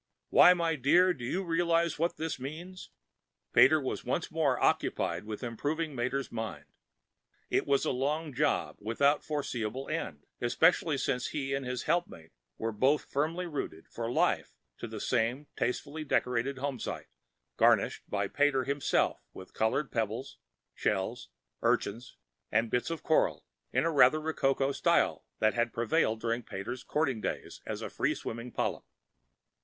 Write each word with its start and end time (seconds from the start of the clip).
Why, 0.31 0.55
my 0.55 0.75
dear, 0.77 1.13
do 1.13 1.23
you 1.23 1.43
realize 1.43 1.99
what 1.99 2.17
this 2.17 2.39
means?" 2.39 2.89
Pater 3.53 3.79
was 3.79 4.03
once 4.03 4.31
more 4.31 4.59
occupied 4.59 5.25
with 5.25 5.43
improving 5.43 5.93
Mater's 5.93 6.31
mind. 6.31 6.65
It 7.51 7.67
was 7.67 7.85
a 7.85 7.91
long 7.91 8.33
job, 8.33 8.77
without 8.79 9.23
foreseeable 9.23 9.87
end 9.89 10.25
especially 10.41 10.97
since 10.97 11.27
he 11.27 11.53
and 11.53 11.67
his 11.67 11.83
helpmeet 11.83 12.31
were 12.57 12.71
both 12.71 13.05
firmly 13.11 13.45
rooted 13.45 13.87
for 13.89 14.11
life 14.11 14.55
to 14.79 14.87
the 14.87 14.99
same 14.99 15.45
tastefully 15.55 16.03
decorated 16.03 16.57
homesite 16.57 17.05
(garnished 17.55 18.01
by 18.09 18.27
Pater 18.27 18.63
himself 18.63 19.21
with 19.33 19.53
colored 19.53 19.91
pebbles, 19.91 20.39
shells, 20.73 21.29
urchins 21.61 22.17
and 22.51 22.71
bits 22.71 22.89
of 22.89 23.03
coral 23.03 23.45
in 23.71 23.83
the 23.83 23.91
rather 23.91 24.19
rococo 24.19 24.71
style 24.71 25.27
which 25.37 25.53
had 25.53 25.71
prevailed 25.71 26.19
during 26.19 26.41
Pater's 26.41 26.83
courting 26.83 27.21
days 27.21 27.61
as 27.67 27.83
a 27.83 27.89
free 27.91 28.15
swimming 28.15 28.51
polyp). 28.51 28.83